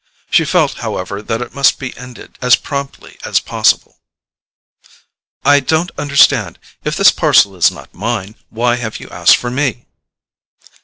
She 0.31 0.45
felt, 0.45 0.79
however, 0.79 1.21
that 1.21 1.43
it 1.43 1.53
must 1.53 1.77
be 1.77 1.95
ended 1.95 2.39
as 2.41 2.55
promptly 2.55 3.19
as 3.23 3.39
possible. 3.39 3.99
"I 5.45 5.59
don't 5.59 5.91
understand; 5.95 6.57
if 6.83 6.95
this 6.95 7.11
parcel 7.11 7.55
is 7.55 7.69
not 7.69 7.93
mine, 7.93 8.33
why 8.49 8.77
have 8.77 8.99
you 8.99 9.09
asked 9.11 9.37
for 9.37 9.51
me?" 9.51 9.85